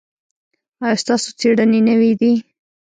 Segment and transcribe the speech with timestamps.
[0.83, 2.33] ایا ستاسو څیړنې نوې دي؟